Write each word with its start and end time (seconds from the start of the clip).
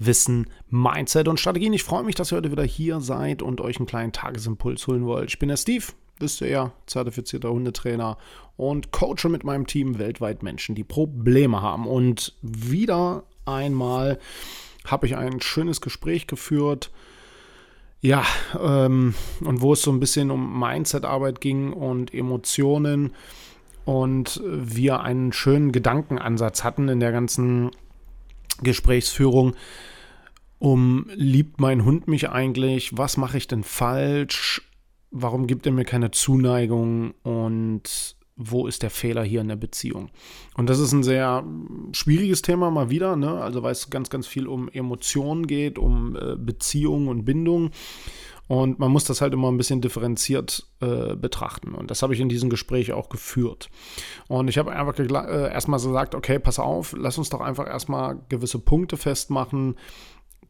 Wissen, 0.00 0.46
Mindset 0.70 1.28
und 1.28 1.38
Strategien. 1.38 1.74
Ich 1.74 1.84
freue 1.84 2.02
mich, 2.02 2.14
dass 2.14 2.32
ihr 2.32 2.36
heute 2.36 2.50
wieder 2.50 2.64
hier 2.64 3.00
seid 3.00 3.42
und 3.42 3.60
euch 3.60 3.76
einen 3.76 3.86
kleinen 3.86 4.12
Tagesimpuls 4.12 4.86
holen 4.86 5.04
wollt. 5.04 5.28
Ich 5.28 5.38
bin 5.38 5.50
der 5.50 5.58
Steve, 5.58 5.84
wisst 6.18 6.40
ihr 6.40 6.48
ja, 6.48 6.72
zertifizierter 6.86 7.50
Hundetrainer 7.50 8.16
und 8.56 8.92
coache 8.92 9.28
mit 9.28 9.44
meinem 9.44 9.66
Team 9.66 9.98
weltweit 9.98 10.42
Menschen, 10.42 10.74
die 10.74 10.84
Probleme 10.84 11.60
haben. 11.60 11.86
Und 11.86 12.34
wieder 12.40 13.24
einmal 13.44 14.18
habe 14.86 15.06
ich 15.06 15.16
ein 15.16 15.42
schönes 15.42 15.82
Gespräch 15.82 16.26
geführt. 16.26 16.90
Ja, 18.00 18.24
ähm, 18.58 19.14
und 19.44 19.60
wo 19.60 19.74
es 19.74 19.82
so 19.82 19.92
ein 19.92 20.00
bisschen 20.00 20.30
um 20.30 20.58
Mindset-Arbeit 20.58 21.42
ging 21.42 21.74
und 21.74 22.14
Emotionen 22.14 23.12
und 23.84 24.40
wir 24.46 25.00
einen 25.00 25.34
schönen 25.34 25.72
Gedankenansatz 25.72 26.64
hatten 26.64 26.88
in 26.88 27.00
der 27.00 27.12
ganzen 27.12 27.70
Gesprächsführung 28.62 29.54
um, 30.60 31.06
liebt 31.14 31.58
mein 31.58 31.84
Hund 31.84 32.06
mich 32.06 32.28
eigentlich? 32.28 32.96
Was 32.96 33.16
mache 33.16 33.38
ich 33.38 33.48
denn 33.48 33.64
falsch? 33.64 34.62
Warum 35.10 35.46
gibt 35.46 35.66
er 35.66 35.72
mir 35.72 35.84
keine 35.84 36.10
Zuneigung? 36.10 37.14
Und 37.22 38.16
wo 38.36 38.66
ist 38.66 38.82
der 38.82 38.90
Fehler 38.90 39.24
hier 39.24 39.40
in 39.40 39.48
der 39.48 39.56
Beziehung? 39.56 40.10
Und 40.54 40.70
das 40.70 40.78
ist 40.78 40.92
ein 40.92 41.02
sehr 41.02 41.44
schwieriges 41.92 42.42
Thema 42.42 42.70
mal 42.70 42.90
wieder, 42.90 43.16
ne? 43.16 43.40
also 43.40 43.62
weil 43.62 43.72
es 43.72 43.90
ganz, 43.90 44.10
ganz 44.10 44.26
viel 44.26 44.46
um 44.46 44.68
Emotionen 44.68 45.46
geht, 45.46 45.78
um 45.78 46.16
äh, 46.16 46.36
Beziehung 46.36 47.08
und 47.08 47.24
Bindung. 47.24 47.70
Und 48.50 48.80
man 48.80 48.90
muss 48.90 49.04
das 49.04 49.20
halt 49.20 49.32
immer 49.32 49.48
ein 49.48 49.56
bisschen 49.56 49.80
differenziert 49.80 50.66
äh, 50.80 51.14
betrachten. 51.14 51.72
Und 51.72 51.88
das 51.92 52.02
habe 52.02 52.14
ich 52.14 52.20
in 52.20 52.28
diesem 52.28 52.50
Gespräch 52.50 52.92
auch 52.92 53.08
geführt. 53.08 53.70
Und 54.26 54.48
ich 54.48 54.58
habe 54.58 54.72
einfach 54.72 54.98
äh, 54.98 55.52
erstmal 55.52 55.78
gesagt, 55.78 56.16
okay, 56.16 56.40
pass 56.40 56.58
auf, 56.58 56.92
lass 56.98 57.16
uns 57.16 57.30
doch 57.30 57.40
einfach 57.40 57.68
erstmal 57.68 58.18
gewisse 58.28 58.58
Punkte 58.58 58.96
festmachen, 58.96 59.76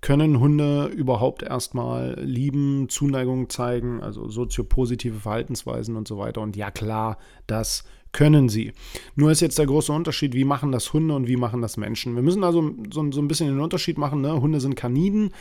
können 0.00 0.40
Hunde 0.40 0.86
überhaupt 0.86 1.42
erstmal 1.42 2.18
lieben, 2.18 2.88
Zuneigung 2.88 3.50
zeigen, 3.50 4.00
also 4.00 4.30
soziopositive 4.30 5.20
Verhaltensweisen 5.20 5.94
und 5.94 6.08
so 6.08 6.16
weiter. 6.16 6.40
Und 6.40 6.56
ja, 6.56 6.70
klar, 6.70 7.18
das 7.46 7.84
können 8.12 8.48
sie. 8.48 8.72
Nur 9.14 9.30
ist 9.30 9.42
jetzt 9.42 9.58
der 9.58 9.66
große 9.66 9.92
Unterschied, 9.92 10.32
wie 10.32 10.44
machen 10.44 10.72
das 10.72 10.94
Hunde 10.94 11.14
und 11.14 11.28
wie 11.28 11.36
machen 11.36 11.60
das 11.60 11.76
Menschen. 11.76 12.14
Wir 12.14 12.22
müssen 12.22 12.44
also 12.44 12.62
so, 12.90 13.12
so 13.12 13.20
ein 13.20 13.28
bisschen 13.28 13.48
den 13.48 13.60
Unterschied 13.60 13.98
machen. 13.98 14.22
Ne? 14.22 14.40
Hunde 14.40 14.58
sind 14.58 14.74
Kaniden. 14.74 15.34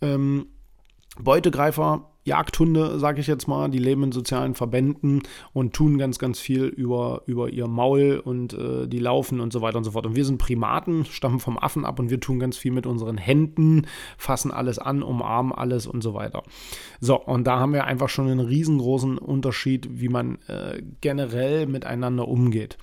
Ähm, 0.00 0.46
Beutegreifer 1.20 2.08
Jagdhunde, 2.28 2.98
sage 3.00 3.20
ich 3.20 3.26
jetzt 3.26 3.48
mal, 3.48 3.68
die 3.68 3.78
leben 3.78 4.04
in 4.04 4.12
sozialen 4.12 4.54
Verbänden 4.54 5.22
und 5.52 5.72
tun 5.72 5.98
ganz, 5.98 6.18
ganz 6.18 6.38
viel 6.38 6.64
über, 6.66 7.22
über 7.26 7.48
ihr 7.48 7.66
Maul 7.66 8.20
und 8.22 8.52
äh, 8.52 8.86
die 8.86 8.98
laufen 8.98 9.40
und 9.40 9.52
so 9.52 9.62
weiter 9.62 9.78
und 9.78 9.84
so 9.84 9.92
fort. 9.92 10.06
Und 10.06 10.14
wir 10.14 10.24
sind 10.24 10.38
Primaten, 10.38 11.06
stammen 11.06 11.40
vom 11.40 11.58
Affen 11.58 11.84
ab 11.84 11.98
und 11.98 12.10
wir 12.10 12.20
tun 12.20 12.38
ganz 12.38 12.56
viel 12.56 12.70
mit 12.70 12.86
unseren 12.86 13.16
Händen, 13.16 13.86
fassen 14.18 14.52
alles 14.52 14.78
an, 14.78 15.02
umarmen 15.02 15.52
alles 15.52 15.86
und 15.86 16.02
so 16.02 16.14
weiter. 16.14 16.42
So, 17.00 17.18
und 17.18 17.46
da 17.46 17.58
haben 17.58 17.72
wir 17.72 17.84
einfach 17.84 18.10
schon 18.10 18.28
einen 18.28 18.40
riesengroßen 18.40 19.18
Unterschied, 19.18 19.88
wie 19.90 20.08
man 20.08 20.38
äh, 20.46 20.82
generell 21.00 21.66
miteinander 21.66 22.28
umgeht. 22.28 22.76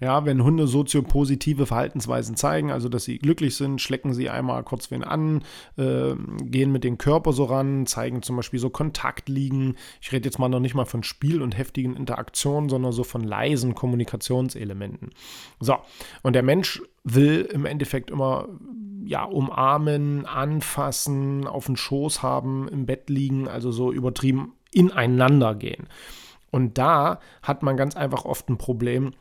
Ja, 0.00 0.24
wenn 0.24 0.44
Hunde 0.44 0.68
soziopositive 0.68 1.66
Verhaltensweisen 1.66 2.36
zeigen, 2.36 2.70
also 2.70 2.88
dass 2.88 3.04
sie 3.04 3.18
glücklich 3.18 3.56
sind, 3.56 3.80
schlecken 3.80 4.14
sie 4.14 4.30
einmal 4.30 4.62
kurz 4.62 4.92
wen 4.92 5.02
an, 5.02 5.42
äh, 5.76 6.14
gehen 6.42 6.70
mit 6.70 6.84
dem 6.84 6.98
Körper 6.98 7.32
so 7.32 7.44
ran, 7.44 7.84
zeigen 7.86 8.22
zum 8.22 8.36
Beispiel 8.36 8.60
so 8.60 8.70
Kontaktliegen. 8.70 9.76
Ich 10.00 10.12
rede 10.12 10.26
jetzt 10.26 10.38
mal 10.38 10.48
noch 10.48 10.60
nicht 10.60 10.74
mal 10.74 10.84
von 10.84 11.02
Spiel 11.02 11.42
und 11.42 11.58
heftigen 11.58 11.96
Interaktionen, 11.96 12.68
sondern 12.68 12.92
so 12.92 13.02
von 13.02 13.24
leisen 13.24 13.74
Kommunikationselementen. 13.74 15.10
So, 15.58 15.76
und 16.22 16.34
der 16.34 16.44
Mensch 16.44 16.80
will 17.02 17.48
im 17.52 17.66
Endeffekt 17.66 18.10
immer 18.10 18.48
ja, 19.04 19.24
umarmen, 19.24 20.26
anfassen, 20.26 21.46
auf 21.46 21.66
den 21.66 21.76
Schoß 21.76 22.22
haben, 22.22 22.68
im 22.68 22.86
Bett 22.86 23.10
liegen, 23.10 23.48
also 23.48 23.72
so 23.72 23.90
übertrieben 23.90 24.52
ineinander 24.70 25.54
gehen. 25.54 25.88
Und 26.50 26.78
da 26.78 27.20
hat 27.42 27.62
man 27.62 27.76
ganz 27.76 27.96
einfach 27.96 28.24
oft 28.24 28.48
ein 28.48 28.58
Problem, 28.58 29.12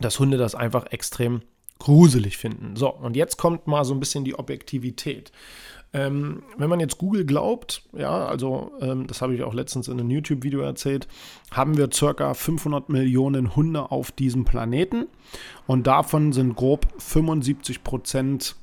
dass 0.00 0.18
Hunde 0.18 0.36
das 0.36 0.54
einfach 0.54 0.86
extrem 0.90 1.42
gruselig 1.78 2.38
finden. 2.38 2.76
So, 2.76 2.90
und 2.90 3.16
jetzt 3.16 3.36
kommt 3.38 3.66
mal 3.66 3.84
so 3.84 3.92
ein 3.92 4.00
bisschen 4.00 4.24
die 4.24 4.38
Objektivität. 4.38 5.32
Ähm, 5.94 6.42
wenn 6.56 6.70
man 6.70 6.80
jetzt 6.80 6.96
Google 6.96 7.26
glaubt, 7.26 7.82
ja, 7.92 8.26
also 8.26 8.72
ähm, 8.80 9.06
das 9.06 9.20
habe 9.20 9.34
ich 9.34 9.42
auch 9.42 9.52
letztens 9.52 9.88
in 9.88 10.00
einem 10.00 10.10
YouTube-Video 10.10 10.60
erzählt, 10.60 11.06
haben 11.50 11.76
wir 11.76 11.90
circa 11.92 12.32
500 12.32 12.88
Millionen 12.88 13.54
Hunde 13.56 13.90
auf 13.90 14.10
diesem 14.10 14.44
Planeten 14.44 15.06
und 15.66 15.86
davon 15.86 16.32
sind 16.32 16.56
grob 16.56 16.86
75 16.98 17.84
Prozent 17.84 18.56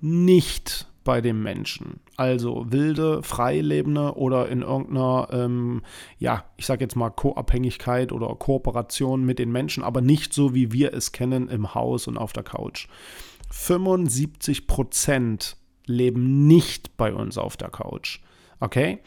nicht 0.00 0.88
bei 1.06 1.20
dem 1.20 1.42
Menschen. 1.42 2.00
Also 2.16 2.66
wilde, 2.68 3.22
freilebende 3.22 4.16
oder 4.16 4.48
in 4.48 4.62
irgendeiner, 4.62 5.28
ähm, 5.30 5.82
ja, 6.18 6.44
ich 6.56 6.66
sage 6.66 6.84
jetzt 6.84 6.96
mal 6.96 7.10
Co-Abhängigkeit 7.10 8.10
oder 8.12 8.26
Kooperation 8.34 9.24
mit 9.24 9.38
den 9.38 9.52
Menschen, 9.52 9.84
aber 9.84 10.00
nicht 10.00 10.34
so, 10.34 10.52
wie 10.52 10.72
wir 10.72 10.92
es 10.92 11.12
kennen 11.12 11.48
im 11.48 11.74
Haus 11.74 12.08
und 12.08 12.18
auf 12.18 12.32
der 12.32 12.42
Couch. 12.42 12.88
75 13.50 14.66
Prozent 14.66 15.56
leben 15.86 16.48
nicht 16.48 16.96
bei 16.96 17.14
uns 17.14 17.38
auf 17.38 17.56
der 17.56 17.70
Couch. 17.70 18.18
Okay? 18.58 18.98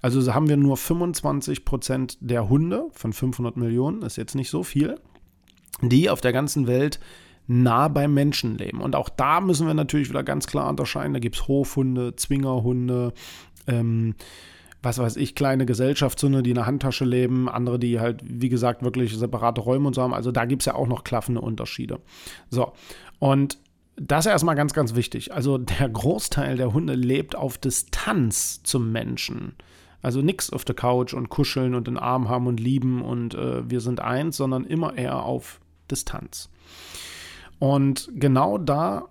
Also 0.00 0.32
haben 0.32 0.48
wir 0.48 0.56
nur 0.56 0.78
25 0.78 1.66
Prozent 1.66 2.16
der 2.20 2.48
Hunde 2.48 2.86
von 2.92 3.12
500 3.12 3.58
Millionen, 3.58 4.00
ist 4.00 4.16
jetzt 4.16 4.34
nicht 4.34 4.48
so 4.48 4.62
viel, 4.62 4.98
die 5.82 6.08
auf 6.08 6.22
der 6.22 6.32
ganzen 6.32 6.66
Welt 6.66 7.00
nah 7.46 7.88
beim 7.88 8.14
Menschen 8.14 8.56
leben. 8.56 8.80
Und 8.80 8.96
auch 8.96 9.08
da 9.08 9.40
müssen 9.40 9.66
wir 9.66 9.74
natürlich 9.74 10.08
wieder 10.08 10.22
ganz 10.22 10.46
klar 10.46 10.68
unterscheiden. 10.68 11.12
Da 11.12 11.20
gibt 11.20 11.36
es 11.36 11.48
Hofhunde, 11.48 12.16
Zwingerhunde, 12.16 13.12
ähm, 13.66 14.14
was 14.82 14.98
weiß 14.98 15.16
ich, 15.16 15.34
kleine 15.34 15.66
Gesellschaftshunde, 15.66 16.42
die 16.42 16.50
in 16.50 16.56
der 16.56 16.66
Handtasche 16.66 17.04
leben, 17.04 17.48
andere, 17.48 17.78
die 17.78 18.00
halt, 18.00 18.22
wie 18.24 18.48
gesagt, 18.48 18.82
wirklich 18.82 19.16
separate 19.16 19.60
Räume 19.60 19.86
und 19.86 19.94
so 19.94 20.02
haben. 20.02 20.14
Also 20.14 20.30
da 20.30 20.44
gibt 20.44 20.62
es 20.62 20.66
ja 20.66 20.74
auch 20.74 20.86
noch 20.86 21.04
klaffende 21.04 21.40
Unterschiede. 21.40 22.00
So, 22.50 22.72
und 23.18 23.58
das 23.96 24.26
ist 24.26 24.32
erstmal 24.32 24.56
ganz, 24.56 24.72
ganz 24.72 24.94
wichtig. 24.94 25.32
Also 25.32 25.58
der 25.58 25.88
Großteil 25.88 26.56
der 26.56 26.72
Hunde 26.72 26.94
lebt 26.94 27.36
auf 27.36 27.58
Distanz 27.58 28.62
zum 28.62 28.92
Menschen. 28.92 29.54
Also 30.02 30.20
nichts 30.20 30.50
auf 30.50 30.66
der 30.66 30.74
Couch 30.74 31.14
und 31.14 31.30
kuscheln 31.30 31.74
und 31.74 31.86
den 31.86 31.96
Arm 31.96 32.28
haben 32.28 32.46
und 32.46 32.60
lieben 32.60 33.00
und 33.00 33.34
äh, 33.34 33.68
wir 33.68 33.80
sind 33.80 34.00
eins, 34.00 34.36
sondern 34.36 34.66
immer 34.66 34.98
eher 34.98 35.22
auf 35.22 35.60
Distanz. 35.90 36.50
Und 37.58 38.10
genau 38.14 38.58
da 38.58 39.08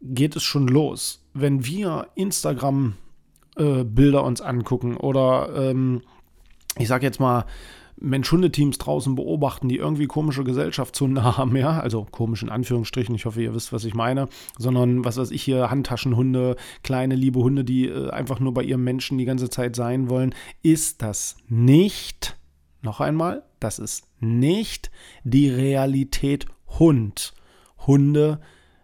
geht 0.00 0.36
es 0.36 0.42
schon 0.42 0.68
los. 0.68 1.24
Wenn 1.34 1.64
wir 1.64 2.08
Instagram-Bilder 2.14 4.18
äh, 4.18 4.22
uns 4.22 4.40
angucken 4.40 4.96
oder 4.96 5.50
ähm, 5.54 6.02
ich 6.76 6.88
sage 6.88 7.06
jetzt 7.06 7.20
mal, 7.20 7.44
Mensch-Hunde-Teams 8.00 8.78
draußen 8.78 9.14
beobachten, 9.14 9.68
die 9.68 9.76
irgendwie 9.76 10.06
komische 10.06 10.44
Gesellschaftshunde 10.44 11.24
haben, 11.36 11.56
ja, 11.56 11.80
also 11.80 12.06
komisch 12.10 12.42
in 12.42 12.48
Anführungsstrichen, 12.48 13.14
ich 13.14 13.26
hoffe, 13.26 13.42
ihr 13.42 13.54
wisst, 13.54 13.72
was 13.72 13.84
ich 13.84 13.94
meine, 13.94 14.28
sondern 14.56 15.04
was 15.04 15.16
weiß 15.16 15.30
ich 15.30 15.42
hier, 15.42 15.70
Handtaschenhunde, 15.70 16.56
kleine 16.82 17.14
liebe 17.14 17.40
Hunde, 17.40 17.64
die 17.64 17.86
äh, 17.86 18.10
einfach 18.10 18.40
nur 18.40 18.54
bei 18.54 18.62
ihrem 18.62 18.84
Menschen 18.84 19.18
die 19.18 19.24
ganze 19.24 19.50
Zeit 19.50 19.76
sein 19.76 20.08
wollen, 20.08 20.34
ist 20.62 21.02
das 21.02 21.36
nicht, 21.48 22.36
noch 22.82 23.00
einmal, 23.00 23.42
das 23.60 23.78
ist 23.78 24.04
nicht 24.20 24.90
die 25.24 25.50
Realität 25.50 26.46
Hund. 26.78 27.34
Hunde 27.86 28.40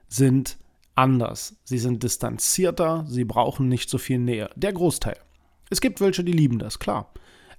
sind 0.08 0.58
anders. 0.94 1.56
Sie 1.64 1.79
sind 1.79 2.02
distanzierter, 2.02 3.05
sie 3.08 3.25
brauchen 3.25 3.69
nicht 3.69 3.91
so 3.91 3.99
viel 3.99 4.19
Nähe. 4.19 4.50
Der 4.55 4.73
Großteil. 4.73 5.17
Es 5.70 5.81
gibt 5.81 6.00
welche, 6.00 6.23
die 6.25 6.32
lieben 6.32 6.58
das, 6.58 6.79
klar. 6.79 7.12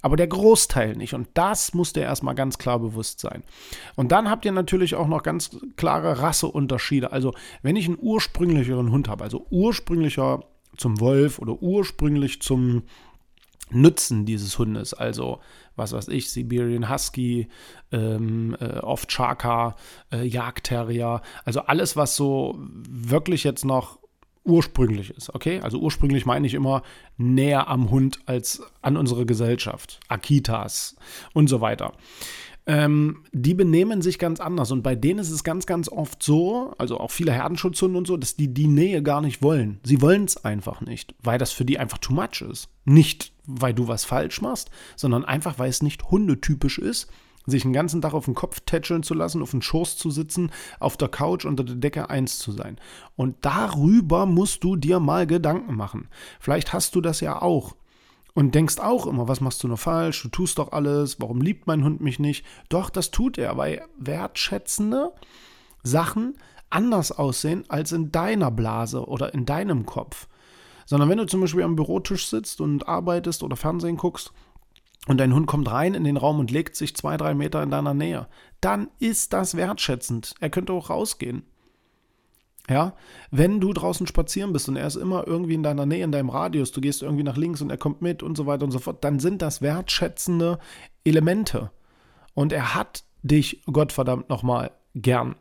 aber 0.05 0.17
der 0.17 0.27
Großteil 0.27 0.95
nicht. 0.95 1.15
Und 1.15 1.29
das 1.33 1.73
muss 1.73 1.91
dir 1.91 2.03
erstmal 2.03 2.35
ganz 2.35 2.59
klar 2.59 2.77
bewusst 2.77 3.19
sein. 3.19 3.43
Und 3.95 4.11
dann 4.11 4.29
habt 4.29 4.45
ihr 4.45 4.51
natürlich 4.51 4.93
auch 4.93 5.07
noch 5.07 5.23
ganz 5.23 5.57
klare 5.77 6.19
Rasseunterschiede. 6.21 7.11
Also, 7.11 7.33
wenn 7.63 7.75
ich 7.75 7.87
einen 7.87 7.97
ursprünglicheren 7.99 8.91
Hund 8.91 9.09
habe, 9.09 9.23
also 9.23 9.47
ursprünglicher 9.49 10.43
zum 10.77 10.99
Wolf 10.99 11.39
oder 11.39 11.59
ursprünglich 11.59 12.39
zum 12.39 12.83
Nutzen 13.69 14.25
dieses 14.25 14.57
Hundes, 14.59 14.93
also 14.93 15.39
was 15.75 15.91
weiß 15.91 16.07
ich, 16.09 16.31
Siberian 16.31 16.89
Husky, 16.89 17.47
ähm, 17.91 18.55
äh, 18.59 18.79
Oft 18.79 19.09
Chaka, 19.09 19.75
äh, 20.11 20.23
Jagdterrier, 20.23 21.21
also 21.43 21.61
alles, 21.61 21.97
was 21.97 22.15
so 22.15 22.55
wirklich 22.59 23.43
jetzt 23.43 23.65
noch 23.65 23.99
ursprünglich 24.45 25.09
ist, 25.09 25.33
okay? 25.33 25.59
Also 25.61 25.79
ursprünglich 25.79 26.25
meine 26.25 26.45
ich 26.45 26.53
immer 26.53 26.83
näher 27.17 27.67
am 27.67 27.89
Hund 27.89 28.19
als 28.27 28.61
an 28.81 28.95
unsere 28.95 29.25
Gesellschaft, 29.25 29.99
Akitas 30.07 30.95
und 31.33 31.47
so 31.47 31.61
weiter. 31.61 31.93
Ähm, 32.67 33.23
die 33.31 33.53
benehmen 33.53 34.01
sich 34.01 34.17
ganz 34.17 34.39
anders 34.39 34.71
und 34.71 34.81
bei 34.81 34.95
denen 34.95 35.19
ist 35.19 35.29
es 35.29 35.43
ganz, 35.43 35.67
ganz 35.67 35.87
oft 35.87 36.23
so, 36.23 36.73
also 36.79 36.99
auch 36.99 37.11
viele 37.11 37.31
Herdenschutzhunde 37.31 37.97
und 37.97 38.07
so, 38.07 38.17
dass 38.17 38.35
die 38.35 38.51
die 38.53 38.67
Nähe 38.67 39.03
gar 39.03 39.21
nicht 39.21 39.43
wollen. 39.43 39.79
Sie 39.83 40.01
wollen 40.01 40.25
es 40.25 40.43
einfach 40.43 40.81
nicht, 40.81 41.13
weil 41.21 41.37
das 41.37 41.51
für 41.51 41.65
die 41.65 41.77
einfach 41.77 41.99
too 41.99 42.13
much 42.13 42.41
ist. 42.41 42.69
Nicht, 42.83 43.33
weil 43.45 43.75
du 43.75 43.87
was 43.87 44.03
falsch 44.03 44.41
machst, 44.41 44.71
sondern 44.95 45.25
einfach, 45.25 45.59
weil 45.59 45.69
es 45.69 45.83
nicht 45.83 46.09
hundetypisch 46.09 46.79
ist 46.79 47.07
sich 47.47 47.63
den 47.63 47.73
ganzen 47.73 48.01
Tag 48.01 48.13
auf 48.13 48.25
den 48.25 48.33
Kopf 48.33 48.61
tätscheln 48.61 49.03
zu 49.03 49.13
lassen, 49.13 49.41
auf 49.41 49.51
den 49.51 49.61
Schoß 49.61 49.97
zu 49.97 50.09
sitzen, 50.09 50.51
auf 50.79 50.97
der 50.97 51.09
Couch 51.09 51.45
unter 51.45 51.63
der 51.63 51.75
Decke 51.75 52.09
eins 52.09 52.39
zu 52.39 52.51
sein. 52.51 52.77
Und 53.15 53.37
darüber 53.41 54.25
musst 54.25 54.63
du 54.63 54.75
dir 54.75 54.99
mal 54.99 55.27
Gedanken 55.27 55.75
machen. 55.75 56.07
Vielleicht 56.39 56.73
hast 56.73 56.95
du 56.95 57.01
das 57.01 57.19
ja 57.21 57.41
auch. 57.41 57.75
Und 58.35 58.53
denkst 58.53 58.79
auch 58.79 59.07
immer, 59.07 59.29
was 59.29 59.39
machst 59.39 59.63
du 59.63 59.69
noch 59.69 59.79
falsch? 59.79 60.21
Du 60.21 60.27
tust 60.27 60.59
doch 60.59 60.73
alles. 60.73 61.21
Warum 61.21 61.39
liebt 61.39 61.67
mein 61.67 61.85
Hund 61.85 62.01
mich 62.01 62.19
nicht? 62.19 62.45
Doch, 62.67 62.89
das 62.89 63.09
tut 63.09 63.37
er, 63.37 63.55
weil 63.55 63.81
wertschätzende 63.97 65.13
Sachen 65.83 66.37
anders 66.69 67.13
aussehen 67.13 67.63
als 67.69 67.93
in 67.93 68.11
deiner 68.11 68.51
Blase 68.51 69.07
oder 69.07 69.33
in 69.33 69.45
deinem 69.45 69.85
Kopf. 69.85 70.27
Sondern 70.85 71.09
wenn 71.09 71.17
du 71.17 71.25
zum 71.25 71.41
Beispiel 71.41 71.63
am 71.63 71.77
Bürotisch 71.77 72.27
sitzt 72.27 72.59
und 72.59 72.89
arbeitest 72.89 73.41
oder 73.41 73.55
Fernsehen 73.55 73.97
guckst, 73.97 74.33
und 75.07 75.19
dein 75.19 75.33
Hund 75.33 75.47
kommt 75.47 75.69
rein 75.71 75.93
in 75.93 76.03
den 76.03 76.17
Raum 76.17 76.39
und 76.39 76.51
legt 76.51 76.75
sich 76.75 76.95
zwei, 76.95 77.15
drei 77.15 77.35
Meter 77.35 77.61
in 77.63 77.69
deiner 77.69 77.93
Nähe, 77.93 78.27
dann 78.59 78.89
ist 78.99 79.33
das 79.33 79.55
wertschätzend. 79.55 80.33
Er 80.39 80.49
könnte 80.49 80.73
auch 80.73 80.89
rausgehen. 80.89 81.43
Ja, 82.69 82.93
wenn 83.29 83.59
du 83.59 83.73
draußen 83.73 84.07
spazieren 84.07 84.51
bist 84.51 84.67
und 84.67 84.75
er 84.75 84.87
ist 84.87 84.95
immer 84.95 85.27
irgendwie 85.27 85.53
in 85.53 85.61
deiner 85.61 85.85
Nähe, 85.85 86.03
in 86.03 86.11
deinem 86.11 86.29
Radius, 86.29 86.71
du 86.71 86.81
gehst 86.81 87.03
irgendwie 87.03 87.23
nach 87.23 87.37
links 87.37 87.61
und 87.61 87.69
er 87.69 87.77
kommt 87.77 88.01
mit 88.01 88.23
und 88.23 88.35
so 88.35 88.47
weiter 88.47 88.65
und 88.65 88.71
so 88.71 88.79
fort, 88.79 89.03
dann 89.03 89.19
sind 89.19 89.41
das 89.41 89.61
wertschätzende 89.61 90.57
Elemente. 91.03 91.69
Und 92.33 92.51
er 92.51 92.73
hat 92.73 93.03
dich, 93.21 93.61
Gottverdammt 93.71 94.29
nochmal, 94.29 94.71
gern. 94.95 95.35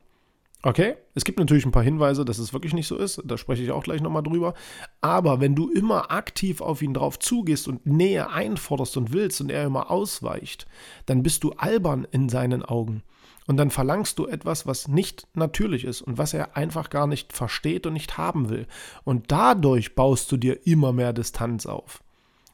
Okay, 0.63 0.97
es 1.15 1.25
gibt 1.25 1.39
natürlich 1.39 1.67
ein 1.67 1.73
paar 1.73 1.83
Hinweise, 1.83 2.25
dass 2.25 2.39
es 2.39 2.55
wirklich 2.55 2.73
nicht 2.73 2.87
so 2.87 2.97
ist. 2.97 3.21
Da 3.27 3.37
spreche 3.37 3.63
ich 3.63 3.71
auch 3.71 3.83
gleich 3.83 4.01
nochmal 4.01 4.23
drüber. 4.23 4.55
Aber 5.03 5.41
wenn 5.41 5.55
du 5.55 5.71
immer 5.71 6.11
aktiv 6.11 6.63
auf 6.63 6.81
ihn 6.81 6.95
drauf 6.95 7.19
zugehst 7.19 7.69
und 7.69 7.85
Nähe 7.85 8.31
einforderst 8.31 8.97
und 8.97 9.13
willst 9.13 9.43
und 9.43 9.51
er 9.51 9.65
immer 9.65 9.91
ausweicht, 9.91 10.67
dann 11.05 11.23
bist 11.23 11.45
du 11.45 11.53
albern 11.53 12.07
in 12.11 12.31
seinen 12.31 12.63
Augen. 12.63 13.03
Und 13.47 13.59
dann 13.59 13.71
verlangst 13.71 14.19
du 14.19 14.27
etwas, 14.27 14.67
was 14.67 14.89
nicht 14.89 15.27
natürlich 15.35 15.85
ist 15.85 16.01
und 16.01 16.17
was 16.17 16.33
er 16.33 16.57
einfach 16.57 16.89
gar 16.89 17.07
nicht 17.07 17.33
versteht 17.33 17.87
und 17.87 17.93
nicht 17.93 18.17
haben 18.17 18.49
will. 18.49 18.67
Und 19.05 19.31
dadurch 19.31 19.95
baust 19.95 20.33
du 20.33 20.37
dir 20.37 20.67
immer 20.67 20.93
mehr 20.93 21.13
Distanz 21.13 21.67
auf. 21.67 22.03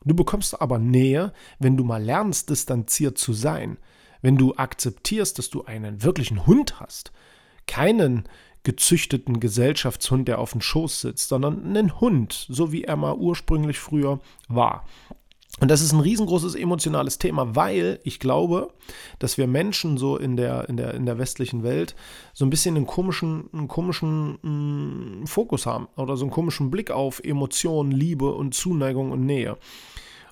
Du 0.05 0.15
bekommst 0.15 0.61
aber 0.61 0.79
Nähe, 0.79 1.33
wenn 1.59 1.77
du 1.77 1.85
mal 1.85 2.03
lernst, 2.03 2.51
distanziert 2.51 3.19
zu 3.19 3.33
sein. 3.33 3.79
Wenn 4.23 4.37
du 4.37 4.55
akzeptierst, 4.57 5.39
dass 5.39 5.51
du 5.51 5.65
einen 5.65 6.03
wirklichen 6.03 6.47
Hund 6.47 6.81
hast 6.81 7.13
keinen 7.71 8.25
gezüchteten 8.65 9.39
Gesellschaftshund, 9.39 10.27
der 10.27 10.41
auf 10.41 10.53
dem 10.53 10.61
Schoß 10.61 11.01
sitzt, 11.01 11.29
sondern 11.29 11.65
einen 11.65 12.01
Hund, 12.01 12.47
so 12.49 12.73
wie 12.73 12.83
er 12.83 12.97
mal 12.97 13.15
ursprünglich 13.15 13.79
früher 13.79 14.21
war. 14.49 14.85
Und 15.59 15.71
das 15.71 15.83
ist 15.83 15.93
ein 15.93 16.01
riesengroßes 16.01 16.55
emotionales 16.55 17.19
Thema, 17.19 17.57
weil 17.57 17.99
ich 18.05 18.21
glaube, 18.21 18.73
dass 19.19 19.37
wir 19.37 19.47
Menschen 19.47 19.99
so 19.99 20.17
in 20.17 20.37
der, 20.37 20.69
in 20.69 20.77
der, 20.77 20.95
in 20.95 21.07
der 21.07 21.19
westlichen 21.19 21.65
Welt 21.65 21.97
so 22.33 22.47
ein 22.47 22.51
bisschen 22.51 22.77
einen 22.77 22.87
komischen, 22.87 23.51
einen 23.53 23.69
komischen 23.69 24.39
mh, 24.43 25.23
mm, 25.23 25.27
Fokus 25.27 25.67
haben 25.67 25.89
oder 25.97 26.17
so 26.17 26.25
einen 26.25 26.31
komischen 26.31 26.71
Blick 26.71 26.91
auf 26.91 27.21
Emotionen, 27.23 27.91
Liebe 27.91 28.33
und 28.33 28.55
Zuneigung 28.55 29.11
und 29.11 29.27
Nähe. 29.27 29.59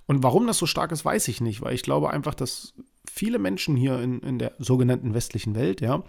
Und 0.06 0.22
warum 0.22 0.46
das 0.46 0.56
so 0.56 0.66
stark 0.66 0.92
ist, 0.92 1.04
weiß 1.04 1.28
ich 1.28 1.40
nicht, 1.40 1.60
weil 1.60 1.74
ich 1.74 1.82
glaube 1.82 2.10
einfach, 2.10 2.34
dass 2.34 2.72
viele 3.10 3.38
Menschen 3.38 3.76
hier 3.76 4.00
in, 4.00 4.20
in 4.20 4.38
der 4.38 4.52
sogenannten 4.58 5.12
westlichen 5.14 5.54
Welt, 5.54 5.80
ja, 5.80 6.02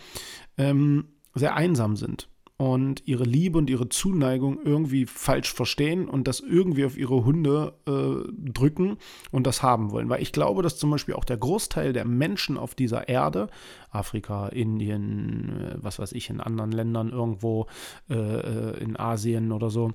ähm, 0.57 1.09
sehr 1.33 1.55
einsam 1.55 1.95
sind 1.95 2.29
und 2.59 3.07
ihre 3.07 3.23
Liebe 3.23 3.57
und 3.57 3.69
ihre 3.69 3.87
Zuneigung 3.87 4.59
irgendwie 4.65 5.05
falsch 5.05 5.53
verstehen 5.53 6.09
und 6.09 6.27
das 6.27 6.41
irgendwie 6.41 6.83
auf 6.83 6.97
ihre 6.97 7.23
Hunde 7.23 7.71
äh, 7.87 8.51
drücken 8.51 8.97
und 9.31 9.47
das 9.47 9.63
haben 9.63 9.91
wollen. 9.91 10.09
Weil 10.09 10.21
ich 10.21 10.33
glaube, 10.33 10.61
dass 10.61 10.77
zum 10.77 10.91
Beispiel 10.91 11.15
auch 11.15 11.23
der 11.23 11.37
Großteil 11.37 11.93
der 11.93 12.03
Menschen 12.03 12.57
auf 12.57 12.75
dieser 12.75 13.07
Erde, 13.07 13.47
Afrika, 13.91 14.49
Indien, 14.49 15.61
äh, 15.61 15.75
was 15.81 15.99
weiß 15.99 16.11
ich, 16.11 16.29
in 16.29 16.41
anderen 16.41 16.73
Ländern 16.73 17.11
irgendwo, 17.11 17.67
äh, 18.09 18.15
äh 18.15 18.83
in 18.83 18.99
Asien 18.99 19.53
oder 19.53 19.69
so, 19.69 19.93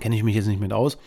kenne 0.00 0.16
ich 0.16 0.24
mich 0.24 0.34
jetzt 0.34 0.48
nicht 0.48 0.60
mit 0.60 0.74
aus, 0.74 0.98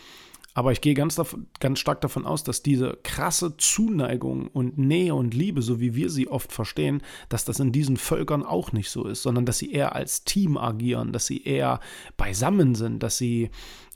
aber 0.54 0.72
ich 0.72 0.82
gehe 0.82 0.94
ganz, 0.94 1.20
ganz 1.60 1.80
stark 1.80 2.02
davon 2.02 2.26
aus, 2.26 2.44
dass 2.44 2.62
diese 2.62 2.98
krasse 3.04 3.56
Zuneigung 3.58 4.48
und 4.48 4.78
Nähe 4.78 5.16
und 5.16 5.34
Liebe, 5.34 5.62
so 5.62 5.80
wie 5.80 5.96
wir 5.96 6.10
sie 6.10 6.28
oft 6.28 6.52
verstehen, 6.52 7.02
dass 7.30 7.46
das 7.46 7.60
in 7.60 7.72
diesen 7.72 7.98
Völkern 7.98 8.44
auch 8.44 8.74
nicht 8.74 8.90
so 8.90 9.06
ist, 9.06 9.24
sondern 9.24 9.46
dass 9.46 9.60
sie 9.60 9.72
eher 9.72 9.96
als 9.96 10.24
Team 10.26 10.58
agieren, 10.58 11.14
dass 11.14 11.26
sie 11.26 11.44
eher 11.44 11.80
beisammen 12.18 12.76
sind, 12.76 13.02
dass 13.02 13.18
sie 13.18 13.50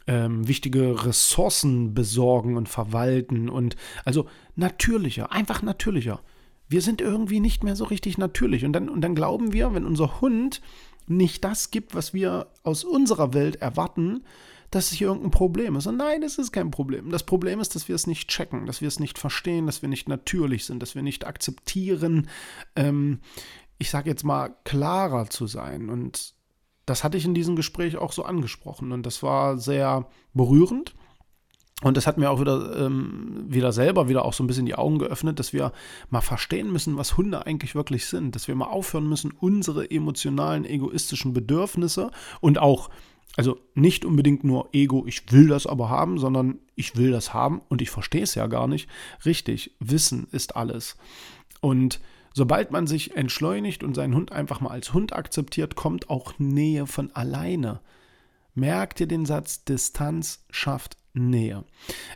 ähm, 0.07 0.47
wichtige 0.47 1.05
Ressourcen 1.05 1.93
besorgen 1.93 2.55
und 2.55 2.69
verwalten 2.69 3.49
und 3.49 3.75
also 4.05 4.27
natürlicher, 4.55 5.31
einfach 5.31 5.61
natürlicher. 5.61 6.21
Wir 6.69 6.81
sind 6.81 7.01
irgendwie 7.01 7.41
nicht 7.41 7.63
mehr 7.63 7.75
so 7.75 7.83
richtig 7.83 8.17
natürlich 8.17 8.65
und 8.65 8.73
dann, 8.73 8.87
und 8.87 9.01
dann 9.01 9.15
glauben 9.15 9.51
wir, 9.51 9.73
wenn 9.73 9.85
unser 9.85 10.21
Hund 10.21 10.61
nicht 11.07 11.43
das 11.43 11.69
gibt, 11.69 11.95
was 11.95 12.13
wir 12.13 12.47
aus 12.63 12.83
unserer 12.83 13.33
Welt 13.33 13.57
erwarten, 13.57 14.23
dass 14.71 14.89
hier 14.89 15.07
irgendein 15.07 15.31
Problem 15.31 15.75
ist. 15.75 15.87
Und 15.87 15.97
nein, 15.97 16.23
es 16.23 16.37
ist 16.37 16.51
kein 16.51 16.71
Problem. 16.71 17.09
Das 17.09 17.23
Problem 17.23 17.59
ist, 17.59 17.75
dass 17.75 17.87
wir 17.87 17.95
es 17.95 18.07
nicht 18.07 18.29
checken, 18.29 18.65
dass 18.65 18.81
wir 18.81 18.87
es 18.87 18.99
nicht 18.99 19.17
verstehen, 19.17 19.65
dass 19.65 19.81
wir 19.81 19.89
nicht 19.89 20.09
natürlich 20.09 20.65
sind, 20.65 20.81
dass 20.81 20.95
wir 20.95 21.01
nicht 21.01 21.25
akzeptieren, 21.25 22.27
ähm, 22.75 23.19
ich 23.77 23.89
sage 23.89 24.09
jetzt 24.09 24.23
mal, 24.23 24.55
klarer 24.63 25.29
zu 25.29 25.47
sein. 25.47 25.89
Und 25.89 26.33
das 26.85 27.03
hatte 27.03 27.17
ich 27.17 27.25
in 27.25 27.33
diesem 27.33 27.55
Gespräch 27.55 27.97
auch 27.97 28.11
so 28.11 28.23
angesprochen. 28.23 28.91
Und 28.91 29.05
das 29.05 29.23
war 29.23 29.57
sehr 29.57 30.07
berührend. 30.33 30.95
Und 31.83 31.97
das 31.97 32.07
hat 32.07 32.17
mir 32.17 32.31
auch 32.31 32.39
wieder, 32.39 32.85
ähm, 32.85 33.45
wieder 33.47 33.73
selber 33.73 34.07
wieder 34.07 34.23
auch 34.23 34.33
so 34.33 34.43
ein 34.43 34.47
bisschen 34.47 34.65
die 34.65 34.75
Augen 34.75 34.97
geöffnet, 34.97 35.39
dass 35.39 35.51
wir 35.51 35.73
mal 36.09 36.21
verstehen 36.21 36.71
müssen, 36.71 36.95
was 36.97 37.17
Hunde 37.17 37.45
eigentlich 37.45 37.75
wirklich 37.75 38.05
sind. 38.05 38.33
Dass 38.33 38.47
wir 38.47 38.55
mal 38.55 38.67
aufhören 38.67 39.09
müssen, 39.09 39.31
unsere 39.31 39.91
emotionalen, 39.91 40.63
egoistischen 40.63 41.33
Bedürfnisse 41.33 42.11
und 42.39 42.59
auch 42.59 42.89
also 43.35 43.59
nicht 43.73 44.05
unbedingt 44.05 44.43
nur 44.43 44.69
Ego, 44.73 45.05
ich 45.07 45.31
will 45.31 45.47
das 45.47 45.67
aber 45.67 45.89
haben, 45.89 46.17
sondern 46.17 46.59
ich 46.75 46.95
will 46.95 47.11
das 47.11 47.33
haben 47.33 47.61
und 47.69 47.81
ich 47.81 47.89
verstehe 47.89 48.23
es 48.23 48.35
ja 48.35 48.47
gar 48.47 48.67
nicht. 48.67 48.89
Richtig, 49.25 49.75
Wissen 49.79 50.27
ist 50.31 50.55
alles. 50.55 50.97
Und 51.61 51.99
sobald 52.33 52.71
man 52.71 52.87
sich 52.87 53.15
entschleunigt 53.15 53.83
und 53.83 53.93
seinen 53.93 54.15
Hund 54.15 54.31
einfach 54.31 54.61
mal 54.61 54.71
als 54.71 54.93
Hund 54.93 55.13
akzeptiert, 55.13 55.75
kommt 55.75 56.09
auch 56.09 56.39
Nähe 56.39 56.87
von 56.87 57.11
alleine. 57.13 57.81
Merkt 58.53 59.01
ihr 59.01 59.07
den 59.07 59.25
Satz, 59.25 59.65
Distanz 59.65 60.45
schafft 60.49 60.97
Nähe. 61.15 61.63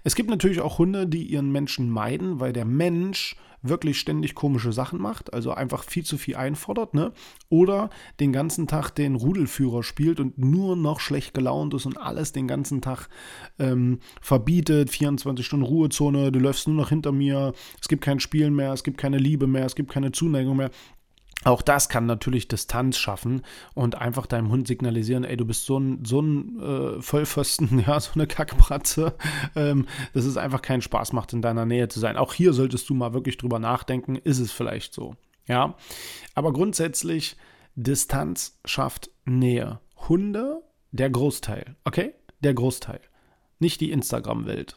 Es 0.03 0.15
gibt 0.15 0.29
natürlich 0.29 0.61
auch 0.61 0.77
Hunde, 0.77 1.07
die 1.07 1.23
ihren 1.23 1.51
Menschen 1.51 1.89
meiden, 1.89 2.39
weil 2.39 2.53
der 2.53 2.65
Mensch 2.65 3.35
wirklich 3.61 3.99
ständig 3.99 4.35
komische 4.35 4.71
Sachen 4.71 5.01
macht, 5.01 5.33
also 5.33 5.51
einfach 5.51 5.83
viel 5.83 6.05
zu 6.05 6.17
viel 6.17 6.35
einfordert, 6.35 6.93
ne? 6.93 7.11
Oder 7.49 7.89
den 8.19 8.31
ganzen 8.31 8.67
Tag 8.67 8.91
den 8.91 9.15
Rudelführer 9.15 9.83
spielt 9.83 10.19
und 10.19 10.37
nur 10.37 10.75
noch 10.75 10.99
schlecht 10.99 11.33
gelaunt 11.33 11.73
ist 11.73 11.85
und 11.85 11.97
alles 11.97 12.31
den 12.31 12.47
ganzen 12.47 12.81
Tag 12.81 13.09
ähm, 13.57 13.99
verbietet, 14.21 14.89
24 14.89 15.45
Stunden 15.45 15.65
Ruhezone, 15.65 16.31
du 16.31 16.39
läufst 16.39 16.67
nur 16.67 16.77
noch 16.77 16.89
hinter 16.89 17.11
mir, 17.11 17.53
es 17.81 17.87
gibt 17.87 18.03
kein 18.03 18.19
Spielen 18.19 18.55
mehr, 18.55 18.73
es 18.73 18.83
gibt 18.83 18.97
keine 18.97 19.17
Liebe 19.17 19.47
mehr, 19.47 19.65
es 19.65 19.75
gibt 19.75 19.91
keine 19.91 20.11
Zuneigung 20.11 20.57
mehr. 20.57 20.71
Auch 21.45 21.61
das 21.61 21.87
kann 21.87 22.05
natürlich 22.05 22.49
Distanz 22.49 22.97
schaffen 22.97 23.43
und 23.73 23.95
einfach 23.95 24.25
deinem 24.25 24.49
Hund 24.49 24.67
signalisieren, 24.67 25.23
ey, 25.23 25.37
du 25.37 25.45
bist 25.45 25.65
so 25.65 25.79
ein, 25.79 26.03
so 26.03 26.21
ein 26.21 26.59
äh, 26.59 27.01
Vollpfosten, 27.01 27.79
ja, 27.87 27.97
so 27.99 28.11
eine 28.15 28.27
Kackbratze, 28.27 29.15
ähm, 29.55 29.87
dass 30.13 30.25
es 30.25 30.35
einfach 30.35 30.61
keinen 30.61 30.81
Spaß 30.81 31.13
macht, 31.13 31.31
in 31.31 31.41
deiner 31.41 31.65
Nähe 31.65 31.87
zu 31.87 32.01
sein. 32.01 32.17
Auch 32.17 32.33
hier 32.33 32.51
solltest 32.51 32.89
du 32.89 32.93
mal 32.93 33.13
wirklich 33.13 33.37
drüber 33.37 33.59
nachdenken, 33.59 34.17
ist 34.17 34.39
es 34.39 34.51
vielleicht 34.51 34.93
so, 34.93 35.15
ja. 35.47 35.75
Aber 36.35 36.51
grundsätzlich, 36.51 37.37
Distanz 37.75 38.59
schafft 38.65 39.09
Nähe. 39.23 39.79
Hunde, 40.09 40.61
der 40.91 41.09
Großteil, 41.09 41.77
okay? 41.85 42.15
Der 42.41 42.53
Großteil. 42.53 42.99
Nicht 43.59 43.79
die 43.79 43.91
Instagram-Welt. 43.91 44.75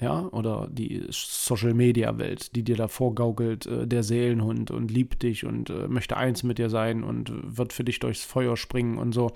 Ja, 0.00 0.28
oder 0.28 0.68
die 0.70 1.04
Social-Media-Welt, 1.10 2.54
die 2.54 2.62
dir 2.62 2.76
da 2.76 2.86
vorgaukelt, 2.86 3.66
äh, 3.66 3.86
der 3.86 4.02
Seelenhund 4.04 4.70
und 4.70 4.90
liebt 4.90 5.22
dich 5.22 5.44
und 5.44 5.70
äh, 5.70 5.88
möchte 5.88 6.16
eins 6.16 6.44
mit 6.44 6.58
dir 6.58 6.70
sein 6.70 7.02
und 7.02 7.32
wird 7.56 7.72
für 7.72 7.84
dich 7.84 7.98
durchs 7.98 8.24
Feuer 8.24 8.56
springen 8.56 8.98
und 8.98 9.12
so. 9.12 9.32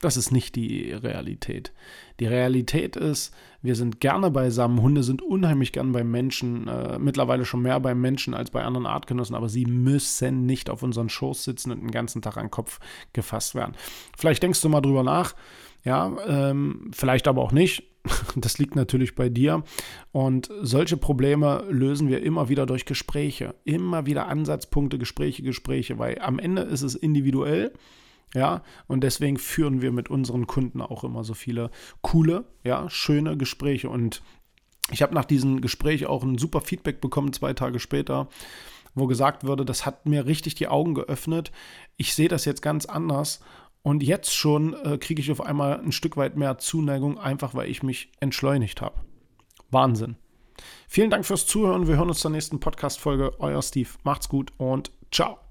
Das 0.00 0.16
ist 0.16 0.32
nicht 0.32 0.56
die 0.56 0.92
Realität. 0.92 1.72
Die 2.20 2.26
Realität 2.26 2.96
ist, 2.96 3.32
wir 3.62 3.76
sind 3.76 4.00
gerne 4.00 4.30
beisammen. 4.30 4.82
Hunde 4.82 5.04
sind 5.04 5.22
unheimlich 5.22 5.72
gern 5.72 5.92
beim 5.92 6.10
Menschen, 6.10 6.66
äh, 6.66 6.98
mittlerweile 6.98 7.44
schon 7.44 7.62
mehr 7.62 7.78
beim 7.78 8.00
Menschen 8.00 8.34
als 8.34 8.50
bei 8.50 8.64
anderen 8.64 8.86
Artgenossen, 8.86 9.36
aber 9.36 9.48
sie 9.48 9.64
müssen 9.64 10.44
nicht 10.44 10.68
auf 10.68 10.82
unseren 10.82 11.08
Schoß 11.08 11.44
sitzen 11.44 11.70
und 11.70 11.80
den 11.80 11.92
ganzen 11.92 12.20
Tag 12.20 12.36
an 12.36 12.46
den 12.46 12.50
Kopf 12.50 12.80
gefasst 13.12 13.54
werden. 13.54 13.76
Vielleicht 14.18 14.42
denkst 14.42 14.60
du 14.60 14.68
mal 14.68 14.80
drüber 14.80 15.04
nach, 15.04 15.36
ja, 15.84 16.16
ähm, 16.26 16.90
vielleicht 16.92 17.28
aber 17.28 17.42
auch 17.42 17.52
nicht. 17.52 17.93
Das 18.36 18.58
liegt 18.58 18.76
natürlich 18.76 19.14
bei 19.14 19.28
dir. 19.28 19.62
Und 20.12 20.50
solche 20.60 20.96
Probleme 20.96 21.64
lösen 21.70 22.08
wir 22.08 22.22
immer 22.22 22.48
wieder 22.48 22.66
durch 22.66 22.84
Gespräche. 22.84 23.54
Immer 23.64 24.06
wieder 24.06 24.26
Ansatzpunkte, 24.28 24.98
Gespräche, 24.98 25.42
Gespräche, 25.42 25.98
weil 25.98 26.18
am 26.20 26.38
Ende 26.38 26.62
ist 26.62 26.82
es 26.82 26.94
individuell. 26.94 27.72
Ja, 28.34 28.62
und 28.88 29.02
deswegen 29.02 29.38
führen 29.38 29.80
wir 29.80 29.92
mit 29.92 30.10
unseren 30.10 30.48
Kunden 30.48 30.80
auch 30.80 31.04
immer 31.04 31.22
so 31.22 31.34
viele 31.34 31.70
coole, 32.02 32.44
ja, 32.64 32.90
schöne 32.90 33.36
Gespräche. 33.36 33.88
Und 33.88 34.22
ich 34.90 35.02
habe 35.02 35.14
nach 35.14 35.24
diesem 35.24 35.60
Gespräch 35.60 36.06
auch 36.06 36.24
ein 36.24 36.36
super 36.36 36.60
Feedback 36.60 37.00
bekommen, 37.00 37.32
zwei 37.32 37.52
Tage 37.52 37.78
später, 37.78 38.28
wo 38.94 39.06
gesagt 39.06 39.46
wurde, 39.46 39.64
das 39.64 39.86
hat 39.86 40.06
mir 40.06 40.26
richtig 40.26 40.56
die 40.56 40.68
Augen 40.68 40.94
geöffnet. 40.94 41.52
Ich 41.96 42.14
sehe 42.14 42.28
das 42.28 42.44
jetzt 42.44 42.60
ganz 42.60 42.86
anders. 42.86 43.40
Und 43.84 44.02
jetzt 44.02 44.34
schon 44.34 44.72
äh, 44.82 44.96
kriege 44.96 45.20
ich 45.20 45.30
auf 45.30 45.42
einmal 45.42 45.78
ein 45.78 45.92
Stück 45.92 46.16
weit 46.16 46.36
mehr 46.36 46.56
Zuneigung, 46.56 47.18
einfach 47.18 47.54
weil 47.54 47.68
ich 47.68 47.82
mich 47.82 48.10
entschleunigt 48.18 48.80
habe. 48.80 48.98
Wahnsinn. 49.70 50.16
Vielen 50.88 51.10
Dank 51.10 51.26
fürs 51.26 51.46
Zuhören. 51.46 51.86
Wir 51.86 51.96
hören 51.96 52.08
uns 52.08 52.20
zur 52.20 52.30
nächsten 52.30 52.60
Podcast-Folge. 52.60 53.38
Euer 53.40 53.60
Steve. 53.60 53.90
Macht's 54.02 54.30
gut 54.30 54.52
und 54.56 54.90
ciao. 55.12 55.43